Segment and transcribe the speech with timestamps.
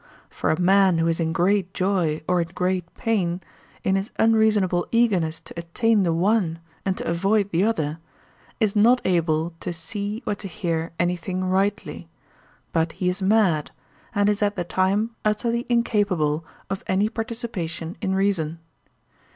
[0.31, 3.39] For a man who is in great joy or in great pain,
[3.83, 7.99] in his unreasonable eagerness to attain the one and to avoid the other,
[8.59, 12.09] is not able to see or to hear anything rightly;
[12.73, 13.69] but he is mad,
[14.15, 18.57] and is at the time utterly incapable of any participation in reason.